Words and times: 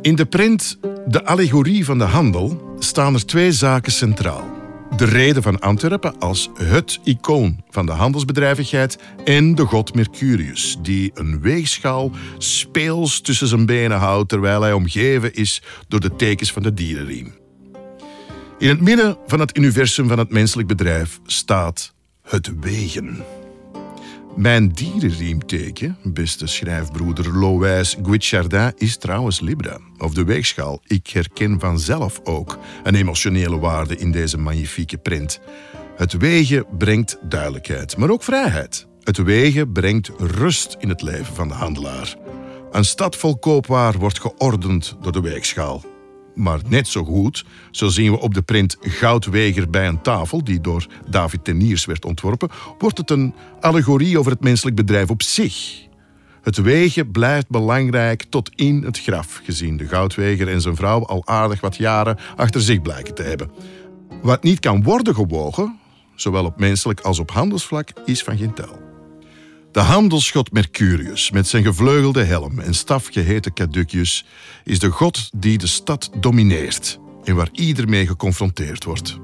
In 0.00 0.14
de 0.14 0.26
print 0.26 0.78
De 1.06 1.24
allegorie 1.24 1.84
van 1.84 1.98
de 1.98 2.04
handel 2.04 2.74
staan 2.78 3.14
er 3.14 3.26
twee 3.26 3.52
zaken 3.52 3.92
centraal. 3.92 4.56
De 4.96 5.04
reden 5.04 5.42
van 5.42 5.60
Antwerpen 5.60 6.18
als 6.18 6.50
het 6.54 7.00
icoon 7.04 7.64
van 7.70 7.86
de 7.86 7.92
handelsbedrijvigheid 7.92 8.98
en 9.24 9.54
de 9.54 9.64
god 9.64 9.94
Mercurius, 9.94 10.78
die 10.82 11.10
een 11.14 11.40
weegschaal 11.40 12.10
speels 12.38 13.20
tussen 13.20 13.46
zijn 13.46 13.66
benen 13.66 13.98
houdt 13.98 14.28
terwijl 14.28 14.62
hij 14.62 14.72
omgeven 14.72 15.34
is 15.34 15.62
door 15.88 16.00
de 16.00 16.16
tekens 16.16 16.52
van 16.52 16.62
de 16.62 16.74
dierenriem. 16.74 17.34
In 18.58 18.68
het 18.68 18.80
midden 18.80 19.16
van 19.26 19.40
het 19.40 19.56
universum 19.56 20.08
van 20.08 20.18
het 20.18 20.30
menselijk 20.30 20.68
bedrijf 20.68 21.20
staat 21.26 21.94
het 22.22 22.52
wegen. 22.60 23.24
Mijn 24.38 24.68
dierenriemteken, 24.68 25.96
beste 26.02 26.46
schrijfbroeder 26.46 27.38
Lowijs 27.38 27.96
Guichardin, 28.02 28.72
is 28.76 28.96
trouwens 28.96 29.40
Libra, 29.40 29.78
of 29.98 30.14
de 30.14 30.24
weegschaal. 30.24 30.80
Ik 30.86 31.06
herken 31.06 31.60
vanzelf 31.60 32.20
ook 32.24 32.58
een 32.82 32.94
emotionele 32.94 33.58
waarde 33.58 33.96
in 33.96 34.12
deze 34.12 34.38
magnifieke 34.38 34.98
print. 34.98 35.40
Het 35.96 36.12
wegen 36.12 36.66
brengt 36.76 37.18
duidelijkheid, 37.22 37.96
maar 37.96 38.10
ook 38.10 38.22
vrijheid. 38.22 38.86
Het 39.02 39.16
wegen 39.16 39.72
brengt 39.72 40.10
rust 40.18 40.76
in 40.78 40.88
het 40.88 41.02
leven 41.02 41.34
van 41.34 41.48
de 41.48 41.54
handelaar. 41.54 42.16
Een 42.70 42.84
stad 42.84 43.16
vol 43.16 43.38
koopwaar 43.38 43.98
wordt 43.98 44.20
geordend 44.20 44.96
door 45.00 45.12
de 45.12 45.20
weegschaal. 45.20 45.97
Maar 46.38 46.60
net 46.68 46.88
zo 46.88 47.04
goed, 47.04 47.44
zo 47.70 47.88
zien 47.88 48.12
we 48.12 48.20
op 48.20 48.34
de 48.34 48.42
print 48.42 48.76
Goudweger 48.80 49.70
bij 49.70 49.88
een 49.88 50.02
tafel, 50.02 50.44
die 50.44 50.60
door 50.60 50.86
David 51.08 51.44
Teniers 51.44 51.84
werd 51.84 52.04
ontworpen, 52.04 52.48
wordt 52.78 52.98
het 52.98 53.10
een 53.10 53.34
allegorie 53.60 54.18
over 54.18 54.32
het 54.32 54.42
menselijk 54.42 54.76
bedrijf 54.76 55.10
op 55.10 55.22
zich. 55.22 55.86
Het 56.42 56.56
wegen 56.56 57.10
blijft 57.10 57.48
belangrijk 57.48 58.24
tot 58.28 58.50
in 58.54 58.82
het 58.82 59.00
graf, 59.00 59.40
gezien 59.44 59.76
de 59.76 59.88
goudweger 59.88 60.48
en 60.48 60.60
zijn 60.60 60.76
vrouw 60.76 61.06
al 61.06 61.26
aardig 61.26 61.60
wat 61.60 61.76
jaren 61.76 62.18
achter 62.36 62.60
zich 62.60 62.82
blijken 62.82 63.14
te 63.14 63.22
hebben. 63.22 63.50
Wat 64.22 64.42
niet 64.42 64.60
kan 64.60 64.82
worden 64.82 65.14
gewogen, 65.14 65.78
zowel 66.14 66.44
op 66.44 66.60
menselijk 66.60 67.00
als 67.00 67.18
op 67.18 67.30
handelsvlak, 67.30 67.88
is 68.04 68.22
van 68.22 68.36
geen 68.36 68.54
tel. 68.54 68.87
De 69.78 69.84
handelsgod 69.84 70.52
Mercurius, 70.52 71.30
met 71.30 71.48
zijn 71.48 71.64
gevleugelde 71.64 72.24
helm 72.24 72.58
en 72.58 72.74
stafgeheten 72.74 73.52
caducus, 73.52 74.24
is 74.64 74.78
de 74.78 74.90
god 74.90 75.30
die 75.36 75.58
de 75.58 75.66
stad 75.66 76.10
domineert 76.20 76.98
en 77.24 77.36
waar 77.36 77.48
ieder 77.52 77.88
mee 77.88 78.06
geconfronteerd 78.06 78.84
wordt. 78.84 79.18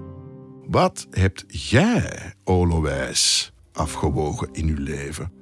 Wat 0.66 1.06
hebt 1.10 1.44
jij, 1.48 2.34
Olowijs, 2.44 3.52
afgewogen 3.72 4.48
in 4.52 4.68
uw 4.68 4.82
leven? 4.82 5.32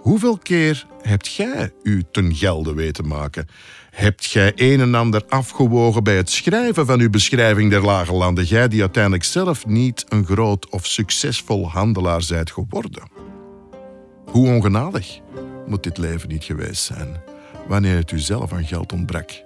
Hoeveel 0.00 0.38
keer 0.38 0.86
hebt 1.02 1.34
jij 1.34 1.72
u 1.82 2.02
ten 2.12 2.34
gelde 2.34 2.74
weten 2.74 3.06
maken? 3.06 3.48
Hebt 3.90 4.26
gij 4.26 4.52
een 4.54 4.80
en 4.80 4.94
ander 4.94 5.24
afgewogen 5.28 6.04
bij 6.04 6.16
het 6.16 6.30
schrijven 6.30 6.86
van 6.86 7.00
uw 7.00 7.10
beschrijving 7.10 7.70
der 7.70 7.84
lage 7.84 8.12
landen? 8.12 8.44
Jij 8.44 8.68
die 8.68 8.80
uiteindelijk 8.80 9.24
zelf 9.24 9.66
niet 9.66 10.04
een 10.08 10.24
groot 10.24 10.68
of 10.70 10.86
succesvol 10.86 11.70
handelaar 11.70 12.22
zijt 12.22 12.50
geworden? 12.50 13.23
Hoe 14.34 14.48
ongenadig 14.48 15.20
moet 15.66 15.82
dit 15.82 15.98
leven 15.98 16.28
niet 16.28 16.44
geweest 16.44 16.82
zijn 16.84 17.16
wanneer 17.68 17.96
het 17.96 18.10
u 18.10 18.18
zelf 18.18 18.52
aan 18.52 18.66
geld 18.66 18.92
ontbrak? 18.92 19.42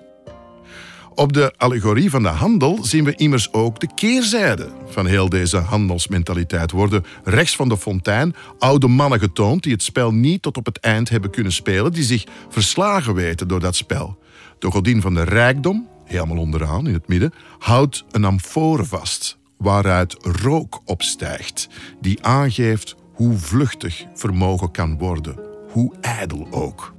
Op 1.14 1.32
de 1.32 1.54
allegorie 1.56 2.10
van 2.10 2.22
de 2.22 2.28
handel 2.28 2.84
zien 2.84 3.04
we 3.04 3.14
immers 3.14 3.52
ook 3.52 3.80
de 3.80 3.88
keerzijde 3.94 4.68
van 4.86 5.06
heel 5.06 5.28
deze 5.28 5.56
handelsmentaliteit. 5.56 6.70
Worden 6.70 7.04
rechts 7.24 7.56
van 7.56 7.68
de 7.68 7.76
fontein 7.76 8.34
oude 8.58 8.88
mannen 8.88 9.18
getoond 9.18 9.62
die 9.62 9.72
het 9.72 9.82
spel 9.82 10.12
niet 10.12 10.42
tot 10.42 10.56
op 10.56 10.66
het 10.66 10.80
eind 10.80 11.08
hebben 11.08 11.30
kunnen 11.30 11.52
spelen, 11.52 11.92
die 11.92 12.04
zich 12.04 12.24
verslagen 12.48 13.14
weten 13.14 13.48
door 13.48 13.60
dat 13.60 13.76
spel. 13.76 14.18
De 14.58 14.70
godin 14.70 15.00
van 15.00 15.14
de 15.14 15.22
rijkdom, 15.22 15.88
helemaal 16.04 16.38
onderaan 16.38 16.86
in 16.86 16.94
het 16.94 17.08
midden, 17.08 17.32
houdt 17.58 18.04
een 18.10 18.24
amfore 18.24 18.84
vast 18.84 19.38
waaruit 19.58 20.16
rook 20.42 20.80
opstijgt, 20.84 21.68
die 22.00 22.24
aangeeft 22.24 22.96
hoe 23.18 23.38
vluchtig 23.38 24.04
vermogen 24.14 24.70
kan 24.70 24.98
worden, 24.98 25.36
hoe 25.70 25.94
ijdel 26.00 26.46
ook. 26.50 26.94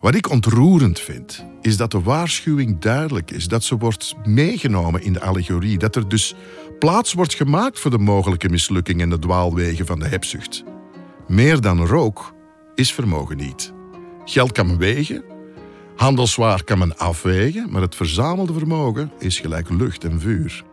Wat 0.00 0.14
ik 0.14 0.30
ontroerend 0.30 1.00
vind, 1.00 1.44
is 1.60 1.76
dat 1.76 1.90
de 1.90 2.02
waarschuwing 2.02 2.78
duidelijk 2.78 3.30
is, 3.30 3.48
dat 3.48 3.64
ze 3.64 3.76
wordt 3.76 4.14
meegenomen 4.24 5.02
in 5.02 5.12
de 5.12 5.20
allegorie, 5.20 5.78
dat 5.78 5.96
er 5.96 6.08
dus 6.08 6.34
plaats 6.78 7.12
wordt 7.12 7.34
gemaakt 7.34 7.80
voor 7.80 7.90
de 7.90 7.98
mogelijke 7.98 8.48
mislukking 8.48 9.00
en 9.00 9.10
de 9.10 9.18
dwaalwegen 9.18 9.86
van 9.86 9.98
de 9.98 10.08
hebzucht. 10.08 10.64
Meer 11.28 11.60
dan 11.60 11.86
rook 11.86 12.34
is 12.74 12.92
vermogen 12.92 13.36
niet. 13.36 13.72
Geld 14.24 14.52
kan 14.52 14.66
men 14.66 14.78
wegen, 14.78 15.24
handelswaar 15.96 16.64
kan 16.64 16.78
men 16.78 16.98
afwegen, 16.98 17.70
maar 17.70 17.82
het 17.82 17.94
verzamelde 17.94 18.52
vermogen 18.52 19.12
is 19.18 19.38
gelijk 19.38 19.70
lucht 19.70 20.04
en 20.04 20.20
vuur. 20.20 20.64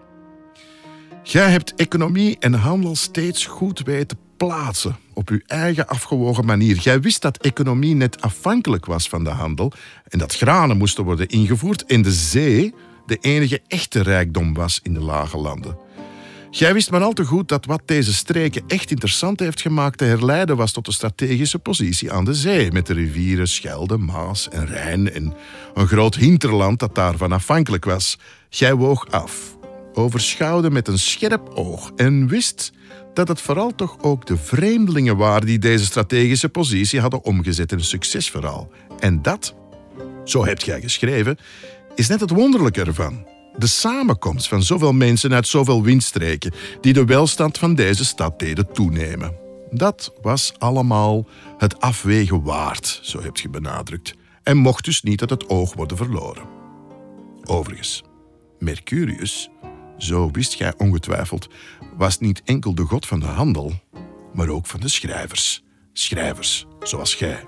Jij 1.24 1.52
hebt 1.52 1.76
economie 1.76 2.38
en 2.40 2.54
handel 2.54 2.96
steeds 2.96 3.46
goed 3.46 3.80
weten 3.80 4.18
plaatsen 4.38 4.98
op 5.14 5.30
uw 5.30 5.40
eigen 5.48 5.88
afgewogen 5.88 6.46
manier. 6.46 6.76
Jij 6.76 7.02
wist 7.02 7.22
dat 7.22 7.38
economie 7.38 7.96
net 7.96 8.22
afhankelijk 8.22 8.86
was 8.86 9.10
van 9.10 9.24
de 9.24 9.30
handel 9.30 9.72
en 10.08 10.20
dat 10.20 10.36
granen 10.36 10.78
moesten 10.78 11.04
worden 11.04 11.28
ingevoerd 11.28 11.86
en 11.86 12.02
de 12.02 12.12
zee 12.12 12.74
de 13.06 13.18
enige 13.22 13.62
echte 13.68 14.02
rijkdom 14.02 14.54
was 14.54 14.80
in 14.84 14.94
de 14.94 15.00
lage 15.00 15.38
landen. 15.38 15.78
Jij 16.50 16.74
wist 16.74 16.92
maar 16.92 17.02
al 17.02 17.14
te 17.14 17.26
goed 17.26 17.48
dat 17.48 17.66
wat 17.66 17.82
deze 17.86 18.14
streken 18.14 18.64
echt 18.68 18.92
interessant 18.92 19.40
heeft 19.40 19.62
gemaakt 19.62 19.98
te 19.98 20.06
herleiden 20.06 20.58
was 20.58 20.72
tot 20.72 20.86
de 20.86 20.92
strategische 20.92 21.60
positie 21.60 22.12
aan 22.12 22.26
de 22.26 22.34
zee, 22.34 22.72
met 22.72 22.88
de 22.88 22.94
rivieren 22.94 23.48
Schelde, 23.48 23.98
Maas 23.98 24.50
en 24.50 24.66
Rijn 24.66 25.14
en 25.14 25.34
een 25.74 25.88
groot 25.88 26.16
hinterland 26.16 26.80
dat 26.80 26.96
daarvan 26.96 27.32
afhankelijk 27.32 27.86
was. 27.86 28.18
Jij 28.50 28.76
woog 28.76 29.12
af 29.12 29.60
overschouwde 29.94 30.72
met 30.72 30.88
een 30.88 31.00
scherp 31.00 31.50
oog 31.50 31.92
en 31.96 32.28
wist 32.28 32.72
dat 33.14 33.28
het 33.28 33.42
vooral 33.42 33.76
toch 33.76 33.98
ook 34.02 34.26
de 34.26 34.38
vreemdelingen 34.38 35.18
waren 35.18 35.46
die 35.46 35.60
deze 35.60 35.86
strategische 35.86 36.50
positie 36.50 37.00
hadden 37.00 37.24
omgezet 37.24 37.72
in 37.72 37.78
een 37.78 37.84
succesverhaal. 37.84 38.70
En 39.00 39.22
dat, 39.22 39.56
zo 40.24 40.46
hebt 40.46 40.64
jij 40.64 40.82
geschreven, 40.82 41.38
is 41.96 42.08
net 42.08 42.20
het 42.20 42.30
wonderlijke 42.30 42.84
ervan. 42.84 43.26
De 43.58 43.68
samenkomst 43.68 44.48
van 44.48 44.64
zoveel 44.64 44.94
mensen 44.94 45.34
uit 45.34 45.48
zoveel 45.48 45.84
windstreken 45.84 46.54
die 46.82 46.94
de 46.94 47.06
welstand 47.06 47.58
van 47.58 47.76
deze 47.76 48.06
stad 48.06 48.40
deden 48.40 48.74
toenemen. 48.74 49.36
Dat 49.72 50.14
was 50.22 50.54
allemaal 50.58 51.28
het 51.58 51.80
afwegen 51.80 52.44
waard, 52.44 53.00
zo 53.02 53.22
hebt 53.22 53.40
je 53.40 53.50
benadrukt, 53.50 54.16
en 54.44 54.58
mocht 54.58 54.86
dus 54.86 55.02
niet 55.02 55.22
uit 55.22 55.30
het 55.30 55.50
oog 55.50 55.74
worden 55.74 55.98
verloren. 55.98 56.44
Overigens, 57.46 58.04
Mercurius 58.60 59.50
zo 60.04 60.32
wist 60.32 60.56
gij 60.56 60.74
ongetwijfeld, 60.78 61.48
was 61.98 62.20
niet 62.20 62.42
enkel 62.46 62.76
de 62.76 62.84
god 62.84 63.06
van 63.06 63.20
de 63.20 63.26
handel, 63.26 63.74
maar 64.34 64.50
ook 64.50 64.66
van 64.66 64.80
de 64.80 64.90
schrijvers. 64.90 65.64
Schrijvers 65.94 66.66
zoals 66.80 67.16
gij. 67.16 67.44